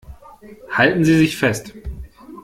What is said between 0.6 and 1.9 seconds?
Halten Sie sich fest!